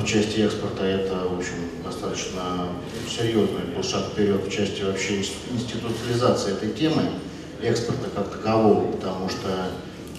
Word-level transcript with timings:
в 0.00 0.06
части 0.06 0.40
экспорта 0.40 0.84
это, 0.84 1.28
в 1.28 1.38
общем, 1.38 1.54
достаточно 1.84 2.68
серьезный 3.08 3.74
был 3.74 3.82
шаг 3.82 4.06
вперед 4.12 4.46
в 4.46 4.50
части 4.50 4.82
вообще 4.82 5.18
институциализации 5.18 6.52
этой 6.52 6.70
темы, 6.70 7.02
экспорта 7.62 8.08
как 8.14 8.30
такового, 8.30 8.90
потому 8.92 9.28
что 9.28 9.48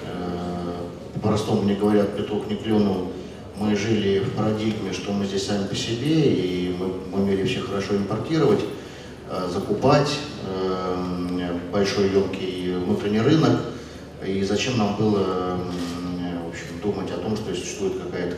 э, 0.04 0.74
по-простому 1.14 1.62
мне 1.62 1.76
говорят, 1.76 2.18
петух 2.18 2.48
не 2.50 2.58
клюнул, 2.58 3.12
мы 3.58 3.76
жили 3.76 4.20
в 4.20 4.36
парадигме, 4.36 4.92
что 4.92 5.14
мы 5.14 5.26
здесь 5.26 5.46
сами 5.46 5.66
по 5.66 5.76
себе, 5.76 6.34
и 6.34 6.76
мы 6.78 7.18
умели 7.18 7.46
все 7.46 7.62
хорошо 7.62 7.96
импортировать, 7.96 8.62
э, 9.30 9.50
закупать, 9.52 10.12
э, 10.46 11.58
большой 11.72 12.10
емкий 12.10 12.76
внутренний 12.76 13.22
рынок, 13.22 13.60
и 14.26 14.44
зачем 14.44 14.78
нам 14.78 14.96
было 14.96 15.58
в 16.46 16.50
общем, 16.50 16.80
думать 16.82 17.12
о 17.12 17.18
том, 17.18 17.36
что 17.36 17.54
существует 17.54 17.94
какая-то 18.02 18.38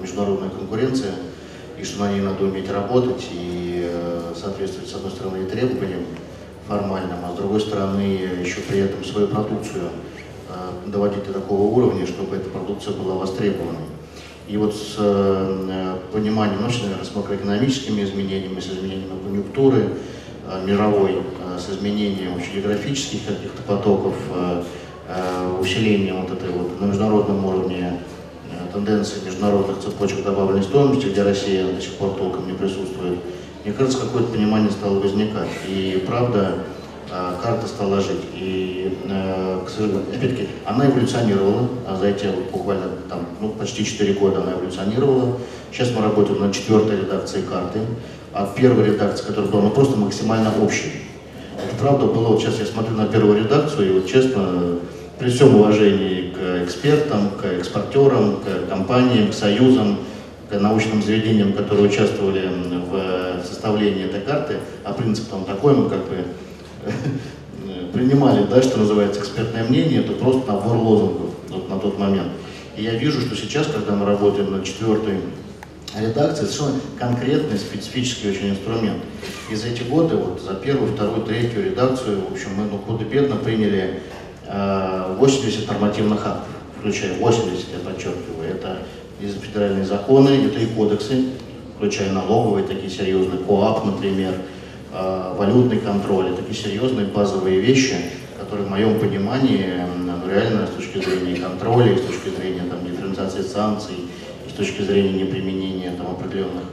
международная 0.00 0.50
конкуренция, 0.50 1.12
и 1.78 1.84
что 1.84 2.00
на 2.00 2.12
ней 2.12 2.20
надо 2.20 2.44
уметь 2.44 2.70
работать 2.70 3.28
и 3.32 3.88
э, 3.88 4.32
соответствовать, 4.40 4.88
с 4.88 4.94
одной 4.94 5.10
стороны, 5.10 5.44
требованиям 5.46 6.02
формальным, 6.68 7.18
а 7.24 7.32
с 7.32 7.36
другой 7.36 7.60
стороны, 7.60 8.00
еще 8.42 8.60
при 8.60 8.80
этом 8.80 9.04
свою 9.04 9.28
продукцию 9.28 9.90
э, 10.48 10.90
доводить 10.90 11.26
до 11.26 11.32
такого 11.32 11.62
уровня, 11.62 12.06
чтобы 12.06 12.36
эта 12.36 12.48
продукция 12.50 12.94
была 12.94 13.14
востребованной. 13.14 13.86
И 14.48 14.56
вот 14.56 14.74
с 14.74 14.96
э, 14.98 15.96
пониманием, 16.12 16.60
ну, 16.60 16.68
наверное, 16.68 17.04
с 17.04 17.14
макроэкономическими 17.14 18.02
изменениями, 18.02 18.60
с 18.60 18.66
изменением 18.66 19.18
конъюнктуры 19.24 19.88
мировой, 20.64 21.22
с 21.56 21.70
изменением 21.70 22.32
географических 22.54 23.20
каких-то 23.26 23.62
потоков, 23.62 24.14
усилением 25.60 26.22
вот 26.22 26.32
этой 26.32 26.50
вот 26.50 26.80
на 26.80 26.86
международном 26.86 27.44
уровне 27.44 27.98
тенденции 28.72 29.24
международных 29.24 29.80
цепочек 29.80 30.24
добавленной 30.24 30.62
стоимости, 30.62 31.06
где 31.06 31.22
Россия 31.22 31.72
до 31.72 31.80
сих 31.80 31.94
пор 31.94 32.10
толком 32.10 32.46
не 32.46 32.54
присутствует, 32.54 33.18
мне 33.64 33.72
кажется, 33.72 34.00
какое-то 34.00 34.32
понимание 34.32 34.70
стало 34.70 34.98
возникать. 34.98 35.48
И 35.68 36.02
правда, 36.06 36.54
а, 37.10 37.38
карта 37.40 37.68
стала 37.68 38.00
жить. 38.00 38.24
И, 38.34 38.98
э, 39.04 39.60
опять-таки, 40.14 40.48
она 40.64 40.86
эволюционировала, 40.86 41.68
а 41.86 41.96
за 41.96 42.08
эти 42.08 42.26
буквально 42.50 42.86
там, 43.08 43.26
ну, 43.40 43.50
почти 43.50 43.84
4 43.84 44.14
года 44.14 44.42
она 44.42 44.52
эволюционировала. 44.52 45.36
Сейчас 45.70 45.92
мы 45.94 46.02
работаем 46.02 46.40
над 46.40 46.52
четвертой 46.54 47.00
редакцией 47.00 47.44
карты, 47.44 47.80
а 48.32 48.52
первая 48.56 48.86
редакция, 48.86 49.26
которая 49.26 49.50
была 49.50 49.62
ну, 49.62 49.70
просто 49.70 49.96
максимально 49.96 50.52
общей. 50.60 50.90
Это 51.56 51.76
правда 51.78 52.06
было, 52.06 52.28
вот 52.28 52.40
сейчас 52.40 52.58
я 52.58 52.66
смотрю 52.66 52.96
на 52.96 53.06
первую 53.06 53.38
редакцию, 53.38 53.90
и 53.90 53.92
вот 54.00 54.08
честно, 54.08 54.78
при 55.22 55.30
всем 55.30 55.54
уважении 55.54 56.32
к 56.32 56.64
экспертам, 56.64 57.30
к 57.40 57.44
экспортерам, 57.44 58.40
к 58.40 58.68
компаниям, 58.68 59.30
к 59.30 59.34
союзам, 59.34 59.98
к 60.50 60.58
научным 60.58 61.00
заведениям, 61.00 61.52
которые 61.52 61.88
участвовали 61.88 62.50
в 62.90 63.46
составлении 63.46 64.04
этой 64.04 64.20
карты, 64.20 64.56
а 64.82 64.92
принцип 64.92 65.28
там 65.28 65.44
такой, 65.44 65.76
мы 65.76 65.88
как 65.88 66.00
бы 66.08 66.24
принимали, 67.92 68.44
да, 68.50 68.60
что 68.62 68.80
называется, 68.80 69.20
экспертное 69.20 69.62
мнение, 69.62 70.00
это 70.00 70.12
просто 70.14 70.50
набор 70.50 70.76
лозунгов 70.76 71.30
вот 71.50 71.70
на 71.70 71.78
тот 71.78 72.00
момент. 72.00 72.32
И 72.76 72.82
я 72.82 72.94
вижу, 72.94 73.20
что 73.20 73.36
сейчас, 73.36 73.68
когда 73.68 73.92
мы 73.92 74.04
работаем 74.04 74.50
над 74.50 74.64
четвертой 74.64 75.18
редакцией, 75.96 76.48
совершенно 76.48 76.80
конкретный, 76.98 77.58
специфический 77.58 78.30
очень 78.30 78.50
инструмент. 78.50 78.98
И 79.52 79.54
за 79.54 79.68
эти 79.68 79.84
годы, 79.84 80.16
вот 80.16 80.40
за 80.40 80.54
первую, 80.54 80.94
вторую, 80.94 81.22
третью 81.22 81.64
редакцию, 81.64 82.22
в 82.28 82.32
общем, 82.32 82.48
мы 82.56 82.64
ну, 82.64 82.78
худо-бедно 82.78 83.36
приняли 83.36 84.00
80 84.48 85.64
э, 85.64 85.72
нормативных 85.72 86.26
актов, 86.26 86.48
включая 86.78 87.18
80, 87.18 87.66
я 87.72 87.90
подчеркиваю, 87.90 88.50
это 88.50 88.78
и 89.20 89.26
федеральные 89.26 89.84
законы, 89.84 90.28
это 90.46 90.58
и 90.58 90.66
кодексы, 90.66 91.24
включая 91.76 92.12
налоговые, 92.12 92.66
такие 92.66 92.90
серьезные, 92.90 93.38
КОАП, 93.38 93.84
например, 93.84 94.34
э, 94.92 95.34
валютный 95.36 95.78
контроль, 95.78 96.34
такие 96.34 96.54
серьезные 96.54 97.06
базовые 97.06 97.60
вещи, 97.60 97.94
которые 98.38 98.66
в 98.66 98.70
моем 98.70 98.98
понимании 98.98 99.66
ну, 99.96 100.28
реально 100.28 100.66
с 100.66 100.70
точки 100.70 100.98
зрения 100.98 101.40
контроля, 101.40 101.96
с 101.96 102.00
точки 102.00 102.34
зрения 102.36 102.62
там, 102.68 102.84
дифференциации 102.84 103.42
санкций, 103.42 103.96
с 104.48 104.52
точки 104.52 104.82
зрения 104.82 105.24
неприменения 105.24 105.92
там, 105.96 106.10
определенных 106.10 106.64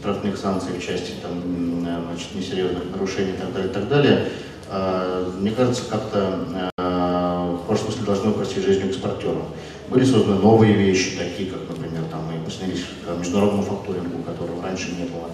штрафных 0.00 0.36
санкций 0.36 0.72
в 0.78 0.84
части 0.84 1.12
там, 1.20 1.42
значит, 2.08 2.34
несерьезных 2.34 2.84
нарушений 2.92 3.32
и 3.32 3.40
так 3.40 3.52
далее, 3.52 3.70
и 3.70 3.74
так 3.74 3.88
далее, 3.88 4.28
э, 4.70 5.30
мне 5.40 5.50
кажется, 5.50 5.82
как-то 5.90 6.70
экспортерам. 8.76 9.44
Были 9.88 10.04
созданы 10.04 10.40
новые 10.40 10.74
вещи, 10.74 11.16
такие 11.18 11.50
как, 11.50 11.60
например, 11.68 12.02
там, 12.10 12.24
мы 12.26 12.34
к 12.44 13.18
международному 13.18 13.62
факторингу, 13.62 14.22
которого 14.22 14.62
раньше 14.62 14.90
не 14.90 15.04
было, 15.04 15.30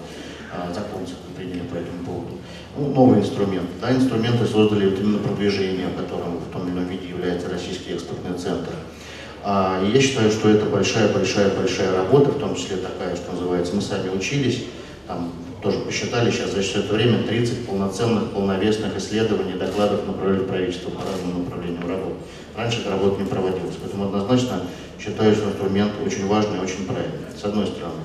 а, 0.51 0.73
закон 0.73 1.01
приняли 1.35 1.59
по 1.59 1.75
этому 1.75 2.05
поводу. 2.05 2.37
Ну, 2.77 2.89
новый 2.93 3.19
инструмент. 3.19 3.69
Да, 3.81 3.91
инструменты 3.91 4.45
создали 4.45 4.89
вот 4.89 4.99
именно 4.99 5.19
продвижение, 5.19 5.87
которым 5.97 6.37
в 6.37 6.51
том 6.51 6.67
или 6.67 6.73
ином 6.73 6.87
виде 6.87 7.09
является 7.09 7.49
Российский 7.49 7.93
экспортный 7.93 8.37
центр. 8.37 8.71
А, 9.43 9.83
я 9.85 10.01
считаю, 10.01 10.31
что 10.31 10.49
это 10.49 10.65
большая-большая-большая 10.65 11.95
работа, 11.95 12.29
в 12.31 12.39
том 12.39 12.55
числе 12.55 12.77
такая, 12.77 13.15
что 13.15 13.31
называется, 13.33 13.75
мы 13.75 13.81
сами 13.81 14.09
учились, 14.09 14.63
там 15.07 15.31
тоже 15.65 15.79
посчитали 15.79 16.29
сейчас 16.29 16.51
за 16.51 16.61
все 16.61 16.79
это 16.79 16.93
время 16.93 17.23
30 17.23 17.65
полноценных, 17.65 18.29
полновесных 18.29 18.95
исследований, 18.97 19.53
докладов 19.53 20.05
направили 20.05 20.43
правительство 20.43 20.91
по 20.91 21.01
разному 21.01 21.43
направлению 21.43 21.81
работы. 21.81 22.15
Раньше 22.55 22.81
эта 22.81 22.91
работа 22.91 23.19
не 23.19 23.27
проводилась, 23.27 23.73
поэтому 23.81 24.05
однозначно 24.05 24.61
считаю, 25.03 25.35
что 25.35 25.45
инструмент 25.49 25.93
очень 26.05 26.27
важный 26.27 26.59
и 26.59 26.61
очень 26.61 26.85
правильный, 26.85 27.17
с 27.35 27.43
одной 27.43 27.65
стороны. 27.65 27.95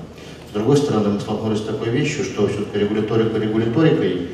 С 0.49 0.53
другой 0.53 0.75
стороны, 0.75 1.09
мы 1.09 1.19
столкнулись 1.19 1.59
с 1.59 1.65
такой 1.65 1.89
вещью, 1.89 2.23
что 2.25 2.47
все-таки 2.47 2.79
регуляторика 2.79 3.37
регуляторикой, 3.37 4.29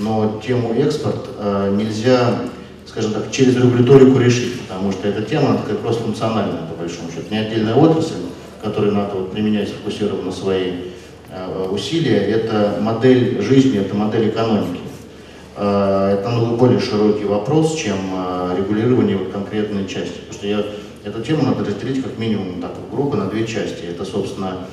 но 0.00 0.42
тему 0.44 0.74
экспорт 0.74 1.28
э, 1.38 1.76
нельзя, 1.78 2.34
скажем 2.88 3.12
так, 3.12 3.30
через 3.30 3.54
регуляторику 3.54 4.18
решить, 4.18 4.60
потому 4.62 4.90
что 4.90 5.06
эта 5.06 5.22
тема, 5.22 5.56
такая 5.56 5.76
кросс-функциональная, 5.76 6.66
по 6.66 6.74
большому 6.74 7.12
счету, 7.12 7.26
не 7.30 7.38
отдельная 7.38 7.76
отрасль, 7.76 8.22
которой 8.60 8.90
надо 8.90 9.14
вот, 9.14 9.30
применять 9.30 9.68
свои 10.32 10.64
э, 10.64 10.91
усилия, 11.70 12.18
это 12.18 12.78
модель 12.80 13.40
жизни, 13.42 13.78
это 13.78 13.94
модель 13.94 14.28
экономики. 14.28 14.80
Э, 15.56 16.16
это 16.18 16.28
намного 16.28 16.56
более 16.56 16.80
широкий 16.80 17.24
вопрос, 17.24 17.74
чем 17.74 17.96
э, 18.14 18.56
регулирование 18.58 19.16
вот 19.16 19.32
конкретной 19.32 19.86
части. 19.86 20.18
Потому 20.18 20.32
что 20.32 20.46
я, 20.46 20.64
эту 21.04 21.22
тему 21.22 21.44
надо 21.44 21.64
разделить 21.64 22.02
как 22.02 22.18
минимум 22.18 22.60
так, 22.60 22.72
грубо 22.90 23.16
на 23.16 23.26
две 23.26 23.46
части. 23.46 23.84
Это, 23.84 24.04
собственно, 24.04 24.66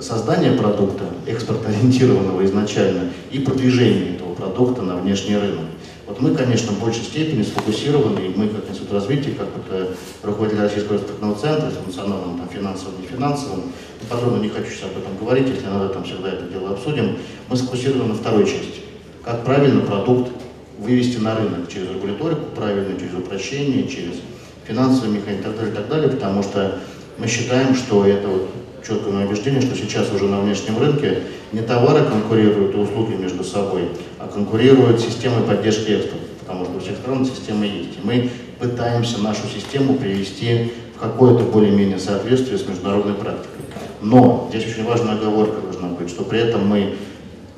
создание 0.00 0.52
продукта, 0.52 1.04
экспортоориентированного 1.26 2.44
изначально, 2.44 3.10
и 3.30 3.38
продвижение 3.38 4.16
этого 4.16 4.34
продукта 4.34 4.82
на 4.82 4.96
внешний 4.96 5.36
рынок. 5.36 5.66
Вот 6.14 6.22
мы, 6.22 6.36
конечно, 6.36 6.70
в 6.70 6.80
большей 6.80 7.02
степени 7.02 7.42
сфокусированы, 7.42 8.20
и 8.20 8.38
мы 8.38 8.46
как 8.46 8.70
Институт 8.70 8.92
развития, 8.92 9.32
как 9.32 9.48
вот, 9.56 9.96
руководитель 10.22 10.60
Российского 10.60 10.94
экспортного 10.94 11.34
центра, 11.34 11.70
с 11.70 11.74
функционалом 11.74 12.38
там, 12.38 12.48
финансовым, 12.48 13.00
не 13.00 13.08
финансовым, 13.08 13.62
подробно 14.08 14.40
не 14.40 14.48
хочу 14.48 14.70
сейчас 14.70 14.84
об 14.84 14.98
этом 14.98 15.16
говорить, 15.18 15.48
если 15.48 15.66
надо, 15.66 15.88
там 15.88 16.04
всегда 16.04 16.28
это 16.28 16.44
дело 16.44 16.70
обсудим, 16.70 17.18
мы 17.48 17.56
сфокусированы 17.56 18.04
на 18.04 18.14
второй 18.14 18.44
части. 18.44 18.82
Как 19.24 19.44
правильно 19.44 19.80
продукт 19.80 20.30
вывести 20.78 21.16
на 21.18 21.34
рынок 21.34 21.68
через 21.68 21.90
регуляторику, 21.90 22.44
правильно, 22.54 22.96
через 22.96 23.14
упрощение, 23.14 23.88
через 23.88 24.20
финансовые 24.68 25.18
механизмы 25.18 25.40
и 25.40 25.42
так 25.42 25.56
далее, 25.56 25.72
и 25.72 25.76
так 25.76 25.88
далее, 25.88 26.10
потому 26.10 26.44
что 26.44 26.78
мы 27.18 27.26
считаем, 27.26 27.74
что 27.74 28.06
это 28.06 28.28
вот 28.28 28.50
четкое 28.86 29.26
убеждение, 29.26 29.60
что 29.60 29.74
сейчас 29.74 30.12
уже 30.12 30.24
на 30.24 30.40
внешнем 30.40 30.78
рынке 30.78 31.22
не 31.52 31.62
товары 31.62 32.04
конкурируют 32.04 32.74
и 32.74 32.78
услуги 32.78 33.14
между 33.14 33.44
собой, 33.44 33.88
а 34.18 34.26
конкурируют 34.26 35.00
системы 35.00 35.42
поддержки 35.46 35.90
экспорта, 35.90 36.26
потому 36.40 36.64
что 36.64 36.76
у 36.76 36.80
всех 36.80 36.96
стран 36.98 37.24
система 37.24 37.64
есть. 37.66 37.96
И 37.96 38.00
мы 38.06 38.30
пытаемся 38.58 39.20
нашу 39.22 39.42
систему 39.48 39.94
привести 39.94 40.72
в 40.96 41.00
какое-то 41.00 41.44
более-менее 41.44 41.98
соответствие 41.98 42.58
с 42.58 42.66
международной 42.66 43.14
практикой. 43.14 43.62
Но 44.00 44.48
здесь 44.50 44.66
очень 44.66 44.84
важная 44.84 45.14
оговорка 45.14 45.60
должна 45.62 45.88
быть, 45.88 46.10
что 46.10 46.24
при 46.24 46.40
этом 46.40 46.66
мы 46.66 46.94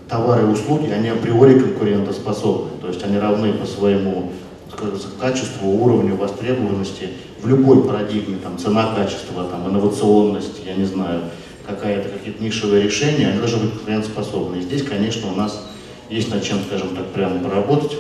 товары 0.08 0.42
и 0.42 0.46
услуги, 0.46 0.90
они 0.90 1.08
априори 1.08 1.58
конкурентоспособны, 1.58 2.70
то 2.80 2.88
есть 2.88 3.02
они 3.02 3.18
равны 3.18 3.52
по 3.52 3.66
своему 3.66 4.30
качеству, 5.18 5.68
уровню 5.68 6.16
востребованности 6.16 7.08
в 7.42 7.48
любой 7.48 7.84
парадигме, 7.84 8.38
там, 8.38 8.58
цена, 8.58 8.94
качество, 8.94 9.44
там, 9.44 9.68
инновационность, 9.68 10.62
я 10.64 10.74
не 10.74 10.84
знаю, 10.84 11.22
какая-то 11.66 12.08
какие-то 12.08 12.42
нишевые 12.42 12.82
решения, 12.82 13.28
они 13.28 13.38
должны 13.38 13.58
быть 13.58 13.72
конкурентоспособны. 13.72 14.56
И 14.56 14.62
здесь, 14.62 14.82
конечно, 14.82 15.30
у 15.32 15.34
нас 15.34 15.66
есть 16.08 16.30
над 16.32 16.42
чем, 16.42 16.58
скажем 16.66 16.94
так, 16.94 17.06
прямо 17.08 17.40
поработать. 17.40 17.98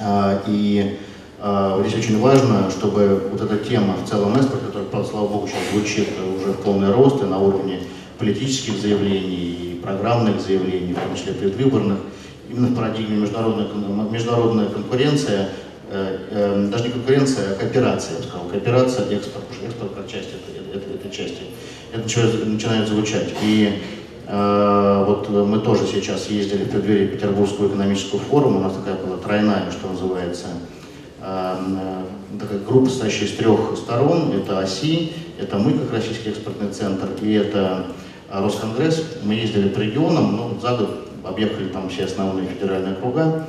А, 0.00 0.42
и 0.46 0.98
а, 1.40 1.82
здесь 1.82 2.04
очень 2.04 2.20
важно, 2.20 2.70
чтобы 2.70 3.28
вот 3.32 3.40
эта 3.40 3.56
тема 3.58 3.94
в 3.94 4.08
целом 4.08 4.36
экспорта, 4.36 4.66
которая, 4.66 5.04
слава 5.04 5.28
богу, 5.28 5.48
сейчас 5.48 5.60
звучит 5.72 6.08
уже 6.38 6.52
в 6.52 6.58
полный 6.58 6.92
рост 6.92 7.22
и 7.22 7.26
на 7.26 7.38
уровне 7.38 7.80
политических 8.18 8.78
заявлений 8.78 9.80
программных 9.84 10.40
заявлений, 10.40 10.94
в 10.94 10.98
том 10.98 11.14
числе 11.14 11.34
предвыборных, 11.34 11.98
именно 12.50 12.68
в 12.68 12.74
парадигме 12.74 13.18
международная, 13.18 13.66
международная 14.10 14.66
конкуренция, 14.66 15.50
даже 15.90 16.84
не 16.84 16.90
конкуренция, 16.90 17.52
а 17.52 17.54
кооперация, 17.54 18.14
я 18.14 18.18
бы 18.18 18.24
сказал, 18.26 18.48
кооперация, 18.48 19.10
экспорт, 19.10 19.44
экспорт 19.64 19.92
этой, 19.92 20.94
этой 20.94 21.10
части. 21.10 21.42
Это 21.92 22.02
начинает, 22.46 22.88
звучать. 22.88 23.28
И 23.42 23.82
э, 24.26 25.04
вот 25.06 25.28
мы 25.28 25.60
тоже 25.60 25.86
сейчас 25.86 26.28
ездили 26.28 26.64
в 26.64 26.70
преддверии 26.70 27.06
Петербургского 27.06 27.68
экономического 27.68 28.20
форума, 28.20 28.58
у 28.58 28.62
нас 28.62 28.74
такая 28.74 28.94
была 28.94 29.18
тройная, 29.18 29.70
что 29.70 29.88
называется, 29.88 30.46
э, 31.20 31.54
такая 32.40 32.58
группа, 32.66 32.88
состоящая 32.88 33.26
из 33.26 33.36
трех 33.36 33.76
сторон. 33.76 34.32
Это 34.32 34.58
ОСИ, 34.58 35.12
это 35.38 35.58
мы, 35.58 35.72
как 35.78 35.92
Российский 35.92 36.30
экспортный 36.30 36.70
центр, 36.70 37.08
и 37.22 37.32
это 37.34 37.86
Росконгресс. 38.30 39.04
Мы 39.22 39.34
ездили 39.34 39.68
по 39.68 39.78
регионам, 39.78 40.36
ну, 40.36 40.58
за 40.60 40.76
год 40.76 41.08
объехали 41.24 41.68
там 41.68 41.88
все 41.88 42.04
основные 42.04 42.46
федеральные 42.46 42.94
округа. 42.94 43.46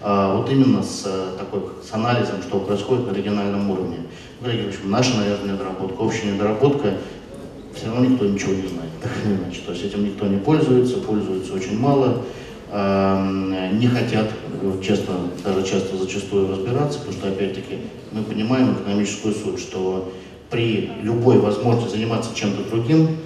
А, 0.00 0.36
вот 0.36 0.50
именно 0.50 0.82
с, 0.82 1.04
э, 1.06 1.36
такой, 1.38 1.60
с 1.82 1.92
анализом, 1.92 2.40
что 2.42 2.60
происходит 2.60 3.10
на 3.10 3.14
региональном 3.14 3.68
уровне. 3.70 3.96
Коллеги, 4.40 4.66
в 4.66 4.68
общем, 4.68 4.90
наша, 4.90 5.16
наверное, 5.16 5.54
недоработка, 5.54 6.00
общая 6.00 6.32
недоработка, 6.32 6.94
все 7.74 7.86
равно 7.86 8.06
никто 8.06 8.24
ничего 8.26 8.52
не 8.52 8.68
знает, 8.68 8.90
так 9.02 9.10
или 9.24 9.34
иначе. 9.34 9.60
То 9.66 9.72
есть 9.72 9.84
этим 9.84 10.04
никто 10.04 10.26
не 10.26 10.38
пользуется, 10.38 10.98
пользуется 10.98 11.52
очень 11.52 11.78
мало, 11.78 12.22
не 12.70 13.86
хотят, 13.86 14.30
честно, 14.82 15.14
даже 15.44 15.66
часто 15.66 15.96
зачастую 15.96 16.50
разбираться, 16.50 16.98
потому 16.98 17.16
что, 17.16 17.28
опять-таки, 17.28 17.78
мы 18.12 18.22
понимаем 18.22 18.74
экономическую 18.74 19.34
суть, 19.34 19.58
что 19.58 20.12
при 20.50 20.90
любой 21.02 21.38
возможности 21.38 21.96
заниматься 21.96 22.34
чем-то 22.34 22.68
другим, 22.70 23.16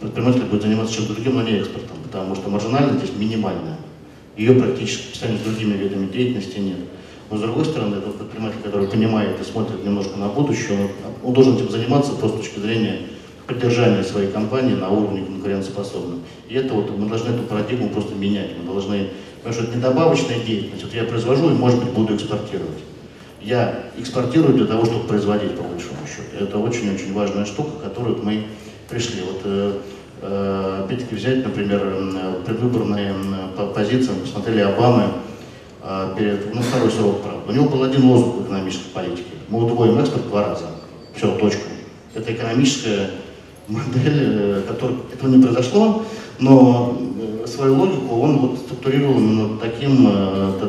предприниматель 0.00 0.42
будет 0.42 0.62
заниматься 0.62 0.94
чем-то 0.94 1.14
другим, 1.14 1.34
но 1.34 1.42
не 1.42 1.58
экспортом, 1.58 1.96
потому 2.04 2.34
что 2.34 2.48
маржинальность 2.48 3.04
здесь 3.04 3.16
минимальная. 3.16 3.76
Ее 4.36 4.54
практически 4.54 5.12
по 5.12 5.36
с 5.36 5.40
другими 5.42 5.76
видами 5.76 6.10
деятельности 6.10 6.58
нет. 6.58 6.78
Но 7.30 7.36
с 7.36 7.40
другой 7.40 7.64
стороны, 7.64 7.96
это 7.96 8.10
предприниматель, 8.10 8.58
который 8.62 8.88
понимает 8.88 9.40
и 9.40 9.44
смотрит 9.44 9.84
немножко 9.84 10.18
на 10.18 10.28
будущее, 10.28 10.78
он, 10.78 10.90
он 11.22 11.32
должен 11.32 11.56
этим 11.56 11.70
заниматься 11.70 12.12
просто 12.12 12.38
с 12.38 12.40
точки 12.42 12.58
зрения 12.60 13.00
поддержания 13.46 14.02
своей 14.02 14.30
компании 14.30 14.74
на 14.74 14.88
уровне 14.88 15.24
конкурентоспособным. 15.24 16.22
И 16.48 16.54
это 16.54 16.74
вот 16.74 16.96
мы 16.96 17.08
должны 17.08 17.34
эту 17.34 17.42
парадигму 17.44 17.88
просто 17.88 18.14
менять. 18.14 18.50
Мы 18.58 18.70
должны, 18.70 19.08
потому 19.38 19.54
что 19.54 19.64
это 19.64 19.76
не 19.76 19.82
добавочная 19.82 20.40
деятельность. 20.40 20.84
Вот 20.84 20.94
я 20.94 21.04
произвожу 21.04 21.50
и, 21.50 21.54
может 21.54 21.82
быть, 21.82 21.92
буду 21.92 22.14
экспортировать. 22.16 22.78
Я 23.40 23.86
экспортирую 23.98 24.54
для 24.54 24.66
того, 24.66 24.84
чтобы 24.84 25.06
производить, 25.08 25.56
по 25.56 25.64
большому 25.64 25.98
счету. 26.06 26.44
Это 26.44 26.58
очень-очень 26.58 27.12
важная 27.12 27.44
штука, 27.44 27.70
которую 27.82 28.22
мы 28.22 28.44
пришли. 28.88 29.22
Вот 29.22 29.40
Э, 29.44 29.78
опять-таки 30.22 31.16
взять, 31.16 31.44
например, 31.44 31.80
предвыборные 32.46 33.12
позиции, 33.74 34.12
посмотрели 34.12 34.60
Обамы 34.60 35.04
э, 35.82 36.14
перед, 36.16 36.54
ну, 36.54 36.62
второй 36.62 36.90
срок, 36.90 37.22
правда. 37.22 37.40
У 37.48 37.52
него 37.52 37.68
был 37.68 37.82
один 37.82 38.04
лозунг 38.04 38.36
в 38.36 38.44
экономической 38.44 38.90
политике. 38.94 39.30
Мы 39.48 39.64
удвоим 39.64 39.98
экспорт 39.98 40.28
два 40.28 40.48
раза. 40.48 40.66
Все, 41.14 41.36
точка. 41.36 41.62
Это 42.14 42.32
экономическая 42.32 43.10
модель, 43.68 44.02
э, 44.04 44.62
которая 44.68 44.98
этого 45.12 45.28
не 45.28 45.42
произошло, 45.42 46.04
но 46.38 46.98
свою 47.46 47.74
логику 47.76 48.20
он 48.20 48.38
вот 48.38 48.58
структурировал 48.58 49.18
именно 49.18 49.58
таким, 49.58 50.08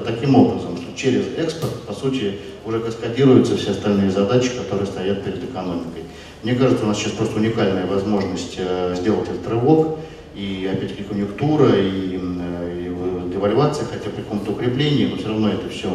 таким 0.06 0.36
образом, 0.36 0.73
что 0.94 0.98
через 0.98 1.26
экспорт, 1.38 1.74
по 1.82 1.94
сути, 1.94 2.40
уже 2.66 2.80
каскадируются 2.80 3.58
все 3.58 3.72
остальные 3.72 4.12
задачи, 4.12 4.52
которые 4.56 4.88
стоят 4.88 5.24
перед 5.24 5.44
экономикой. 5.44 6.04
Мне 6.44 6.56
кажется, 6.56 6.86
у 6.86 6.88
нас 6.88 6.98
сейчас 6.98 7.14
просто 7.14 7.38
уникальная 7.38 7.86
возможность 7.86 8.56
э, 8.58 8.96
сделать 8.98 9.30
этот 9.30 9.48
рывок, 9.48 10.00
и 10.36 10.70
опять-таки 10.72 11.04
конъюнктура, 11.04 11.70
и, 11.76 12.20
э, 12.20 13.28
и 13.28 13.32
девальвация, 13.32 13.86
хотя 13.86 14.10
при 14.10 14.22
каком-то 14.22 14.52
укреплении, 14.52 15.08
но 15.08 15.18
все 15.18 15.28
равно 15.30 15.50
это 15.50 15.70
все 15.70 15.90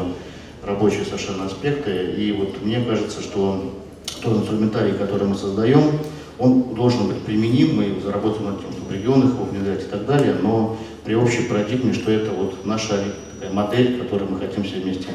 рабочие 0.64 1.04
совершенно 1.04 1.46
аспекты. 1.46 2.14
И 2.16 2.32
вот 2.32 2.62
мне 2.62 2.80
кажется, 2.80 3.20
что 3.20 3.74
тот 4.22 4.38
инструментарий, 4.38 4.94
который 4.94 5.26
мы 5.26 5.34
создаем, 5.34 5.98
он 6.38 6.74
должен 6.74 7.08
быть 7.08 7.18
применим, 7.22 7.76
мы 7.76 8.00
заработаем 8.02 8.46
над 8.46 8.60
тем, 8.60 8.72
чтобы 8.72 8.88
в 8.88 8.92
регионах 8.92 9.34
его 9.34 9.44
внедрять 9.44 9.82
и 9.82 9.86
так 9.86 10.06
далее, 10.06 10.36
но 10.40 10.78
при 11.04 11.14
общей 11.14 11.42
парадигме, 11.42 11.92
что 11.92 12.12
это 12.12 12.30
вот 12.30 12.64
наша 12.64 12.94
такая 13.38 13.52
модель, 13.52 13.98
которой 14.02 14.28
мы 14.28 14.38
хотим 14.38 14.64
все 14.64 14.80
вместе 14.80 15.08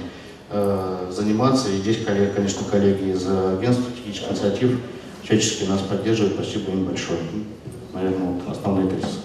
э, 0.50 1.12
заниматься. 1.12 1.70
И 1.70 1.78
здесь, 1.78 2.04
коллеги, 2.06 2.32
конечно, 2.36 2.62
коллеги 2.70 3.12
из 3.12 3.28
агентства 3.28 3.86
стратегических 3.90 4.32
инициатив 4.32 4.80
всячески 5.24 5.64
нас 5.66 5.82
поддерживают. 5.82 6.36
Спасибо 6.36 6.72
им 6.72 6.86
большое. 6.86 7.20
Наверное, 7.94 8.34
вот 8.34 8.52
основные 8.52 8.90
тезисы. 8.90 9.20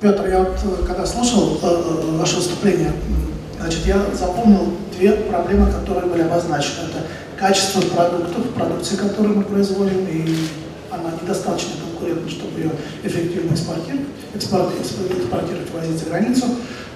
Петр, 0.00 0.26
я 0.28 0.38
вот 0.38 0.56
э, 0.64 0.86
когда 0.86 1.06
слушал 1.06 1.58
э, 1.62 1.66
э, 1.66 2.16
ваше 2.16 2.36
выступление, 2.36 2.92
значит, 3.58 3.86
я 3.86 4.02
запомнил 4.14 4.72
две 4.96 5.12
проблемы, 5.12 5.70
которые 5.70 6.06
были 6.06 6.22
обозначены. 6.22 6.88
Это 6.90 7.06
качество 7.38 7.80
продуктов, 7.80 8.48
продукции, 8.54 8.96
которую 8.96 9.36
мы 9.36 9.44
производим, 9.44 10.06
и 10.08 10.36
она 10.90 11.12
недостаточно 11.22 11.72
конкурентна, 11.84 12.30
чтобы 12.30 12.60
ее 12.60 12.70
эффективно 13.04 13.54
экспортировать, 13.54 14.06
экспорт, 14.34 14.72
экспортировать, 14.80 15.70
возить 15.72 15.98
за 15.98 16.06
границу. 16.06 16.46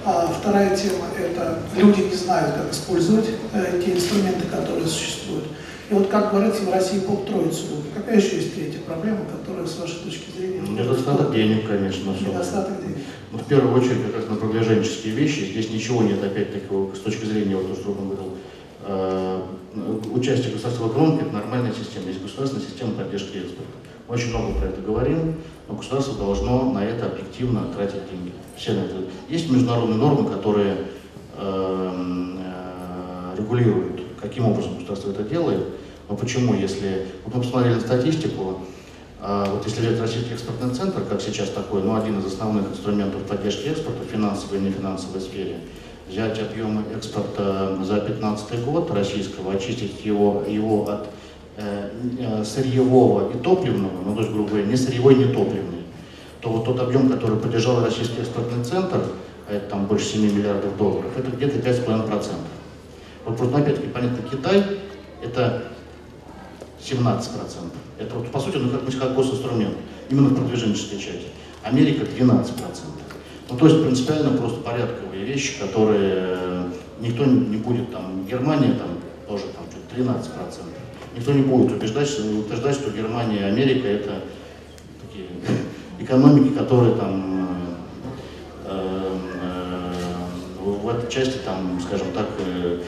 А 0.07 0.29
вторая 0.29 0.77
тема– 0.77 1.07
это 1.19 1.61
люди 1.77 2.03
не 2.03 2.15
знают, 2.15 2.55
как 2.57 2.73
использовать 2.73 3.31
э, 3.55 3.81
те 3.85 3.93
инструменты, 3.93 4.47
которые 4.47 4.87
существуют. 4.87 5.45
И 5.91 5.95
вот 5.95 6.09
как 6.09 6.31
говорится 6.31 6.63
в 6.63 6.73
России 6.73 6.99
поп 7.01 7.27
троицу. 7.27 7.83
Какая 7.95 8.17
еще 8.17 8.37
есть 8.37 8.55
третья 8.55 8.81
проблема, 8.81 9.21
которая 9.25 9.67
с 9.67 9.79
вашей 9.79 9.97
точки 9.97 10.31
зрения... 10.37 10.61
Недостаток 10.61 11.33
денег, 11.33 11.67
конечно. 11.67 12.11
Недостаток 12.11 12.83
денег. 12.83 12.99
Ну, 13.33 13.39
в 13.39 13.45
первую 13.45 13.75
очередь, 13.75 14.05
как 14.07 14.17
раз 14.17 14.29
на 14.29 14.37
продвиженческие 14.37 15.15
вещи. 15.15 15.51
Здесь 15.51 15.71
ничего 15.71 16.03
нет, 16.03 16.23
опять-таки, 16.23 16.67
с 16.95 17.01
точки 17.01 17.25
зрения, 17.25 17.57
вот 17.57 17.75
то, 17.75 17.81
что 17.81 17.91
он 17.93 18.09
говорил, 18.09 19.45
участие 20.13 20.53
государства 20.53 20.85
в 20.85 20.93
экономике– 20.93 21.23
это 21.27 21.35
нормальная 21.35 21.73
система. 21.73 22.07
Есть 22.09 22.23
государственная 22.23 22.67
система 22.67 22.93
поддержки 22.93 23.39
экспорта. 23.39 23.73
Очень 24.09 24.31
много 24.31 24.59
про 24.59 24.69
это 24.69 24.81
говорим, 24.81 25.37
но 25.69 25.75
государство 25.75 26.15
должно 26.15 26.73
на 26.73 26.85
это 26.85 27.07
объективно 27.07 27.67
тратить 27.75 28.11
деньги. 28.11 28.33
Все 28.57 28.73
на 28.73 28.81
это. 28.81 28.97
Есть 29.29 29.51
международные 29.51 29.99
нормы, 29.99 30.31
которые 30.31 30.77
э, 31.37 32.35
э, 32.39 33.37
регулируют 33.39 34.05
каким 34.25 34.47
образом 34.47 34.75
государство 34.75 35.11
это 35.11 35.23
делает. 35.23 35.65
Но 36.09 36.17
почему, 36.17 36.55
если... 36.55 37.07
Вот 37.25 37.35
мы 37.35 37.43
посмотрели 37.43 37.79
статистику, 37.79 38.61
а, 39.21 39.51
вот 39.51 39.65
если 39.67 39.81
взять 39.81 40.01
Российский 40.01 40.35
экспортный 40.35 40.75
центр, 40.75 41.03
как 41.03 41.21
сейчас 41.21 41.51
такой, 41.51 41.83
ну, 41.83 41.95
один 41.95 42.19
из 42.19 42.27
основных 42.27 42.71
инструментов 42.71 43.23
поддержки 43.23 43.69
экспорта 43.69 44.03
в 44.03 44.11
финансовой 44.11 44.59
и 44.59 44.63
нефинансовой 44.63 45.21
сфере, 45.21 45.61
взять 46.09 46.39
объемы 46.39 46.83
экспорта 46.95 47.77
за 47.83 48.01
2015 48.01 48.65
год 48.65 48.91
российского, 48.91 49.53
очистить 49.53 50.05
его, 50.05 50.43
его 50.47 50.89
от 50.89 51.09
э, 51.57 51.91
э, 52.19 52.45
сырьевого 52.45 53.33
и 53.33 53.39
топливного, 53.39 54.03
ну, 54.05 54.15
то 54.15 54.21
есть, 54.21 54.33
грубо 54.33 54.51
говоря, 54.51 54.67
не 54.67 54.77
сырьевой, 54.77 55.15
не 55.15 55.27
топливный, 55.27 55.83
то 56.41 56.51
вот 56.51 56.65
тот 56.65 56.79
объем, 56.81 57.09
который 57.09 57.39
поддержал 57.39 57.83
Российский 57.83 58.21
экспортный 58.21 58.63
центр, 58.65 59.03
а 59.49 59.55
это 59.55 59.71
там 59.71 59.87
больше 59.87 60.07
7 60.07 60.37
миллиардов 60.37 60.77
долларов, 60.77 61.11
это 61.17 61.31
где-то 61.31 61.59
5,5%. 61.59 62.29
Вот 63.25 63.37
просто 63.37 63.57
опять-таки, 63.57 63.89
понятно, 63.89 64.19
Китай 64.31 64.63
это 65.23 65.65
17%. 66.81 67.25
Это 67.99 68.15
вот, 68.15 68.31
по 68.31 68.41
сути, 68.41 68.57
ну, 68.59 68.71
как, 68.71 68.99
как 68.99 69.15
госинструмент, 69.15 69.77
именно 70.11 70.29
в 70.29 70.37
продвиженческой 70.37 70.99
части. 70.99 71.29
Америка 71.63 72.05
12%. 72.05 72.53
Ну, 73.51 73.57
то 73.59 73.67
есть 73.67 73.83
принципиально 73.83 74.37
просто 74.39 74.61
порядковые 74.61 75.25
вещи, 75.25 75.61
которые 75.61 76.71
никто 77.01 77.25
не 77.25 77.57
будет, 77.57 77.93
там, 77.93 78.27
Германия 78.27 78.73
там 78.73 78.89
тоже 79.29 79.45
там 79.55 79.65
что-то 79.71 80.01
13%. 80.01 80.29
Никто 81.17 81.33
не 81.33 81.43
будет 81.43 81.73
убеждать, 81.73 82.09
утверждать, 82.19 82.75
что 82.75 82.91
Германия 82.91 83.41
и 83.41 83.45
Америка 83.45 83.87
это 83.87 84.21
такие 85.03 85.29
экономики, 86.01 86.55
которые 86.55 86.95
там 86.97 87.49
э, 88.65 89.19
э, 89.41 89.93
в 90.65 90.89
этой 90.89 91.11
части, 91.11 91.39
там, 91.45 91.79
скажем 91.87 92.09
так, 92.15 92.27
э, 92.39 92.81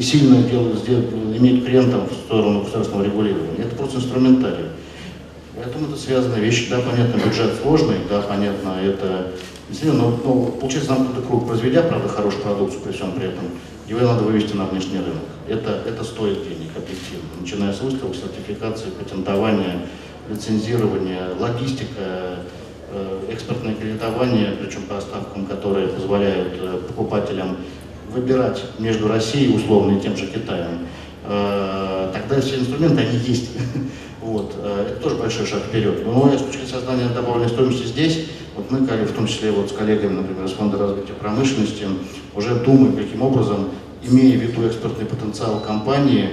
сильно 0.00 0.42
делать, 0.42 0.78
сделать, 0.78 1.06
иметь 1.12 1.64
клиентам 1.64 2.06
в 2.08 2.12
сторону 2.12 2.62
государственного 2.62 3.04
регулирования. 3.04 3.64
Это 3.64 3.76
просто 3.76 3.98
инструментарий. 3.98 4.66
Поэтому 5.56 5.88
это 5.88 5.96
связанные 5.96 6.40
вещи. 6.40 6.70
Да, 6.70 6.80
понятно, 6.80 7.20
бюджет 7.20 7.52
сложный, 7.62 7.98
да, 8.08 8.20
понятно, 8.22 8.74
это 8.82 9.32
но, 9.92 10.10
но 10.24 10.46
получается 10.46 10.94
замкнутый 10.94 11.24
круг. 11.24 11.46
Произведя, 11.46 11.82
правда, 11.82 12.08
хорошую 12.08 12.42
продукцию 12.42 12.82
при 12.82 12.92
всем 12.92 13.12
при 13.12 13.28
этом, 13.28 13.44
его 13.88 14.00
надо 14.00 14.22
вывести 14.22 14.54
на 14.54 14.66
внешний 14.66 14.98
рынок. 14.98 15.22
Это, 15.48 15.82
это 15.86 16.04
стоит 16.04 16.42
денег 16.44 16.70
объективно. 16.76 17.28
Начиная 17.40 17.72
с 17.72 17.80
выставок, 17.80 18.14
сертификации, 18.14 18.90
патентования, 18.90 19.86
лицензирования, 20.30 21.28
логистика, 21.38 22.38
э, 22.90 23.20
экспортное 23.30 23.74
кредитование, 23.74 24.56
причем 24.60 24.82
по 24.82 25.00
ставкам, 25.00 25.46
которые 25.46 25.88
позволяют 25.88 26.54
э, 26.58 26.80
покупателям 26.88 27.56
выбирать 28.10 28.62
между 28.78 29.08
Россией, 29.08 29.54
условно, 29.56 29.96
и 29.96 30.00
тем 30.00 30.16
же 30.16 30.26
Китаем, 30.26 30.86
э, 31.24 32.10
тогда 32.12 32.40
все 32.40 32.58
инструменты, 32.58 33.02
они 33.02 33.18
есть. 33.18 33.50
Вот. 34.22 34.54
Это 34.64 35.00
тоже 35.02 35.16
большой 35.16 35.44
шаг 35.46 35.62
вперед. 35.64 36.06
Но 36.06 36.32
с 36.32 36.42
точки 36.42 36.64
зрения 36.64 37.12
добавленной 37.12 37.48
стоимости 37.48 37.86
здесь, 37.86 38.28
вот 38.56 38.70
мы, 38.70 38.78
в 38.80 39.12
том 39.12 39.26
числе 39.26 39.50
вот 39.50 39.70
с 39.70 39.72
коллегами, 39.72 40.14
например, 40.14 40.44
из 40.44 40.52
Фонда 40.52 40.78
развития 40.78 41.14
промышленности, 41.14 41.86
уже 42.34 42.56
думаем, 42.56 42.96
каким 42.96 43.22
образом, 43.22 43.70
имея 44.02 44.38
в 44.38 44.42
виду 44.42 44.66
экспортный 44.66 45.06
потенциал 45.06 45.60
компании, 45.60 46.30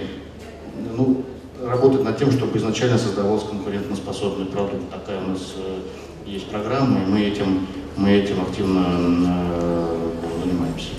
ну, 0.97 1.23
работать 1.63 2.03
над 2.03 2.17
тем, 2.17 2.31
чтобы 2.31 2.57
изначально 2.57 2.97
создавался 2.97 3.47
конкурентоспособный 3.47 4.45
продукт. 4.45 4.89
Такая 4.91 5.23
у 5.23 5.29
нас 5.29 5.55
э, 5.57 5.79
есть 6.25 6.47
программа, 6.47 7.03
и 7.03 7.05
мы 7.05 7.21
этим, 7.21 7.67
мы 7.95 8.11
этим 8.11 8.41
активно 8.41 8.85
э, 8.89 9.85
занимаемся. 10.43 10.89